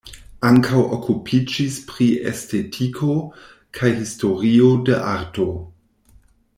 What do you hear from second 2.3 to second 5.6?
estetiko kaj historio de arto.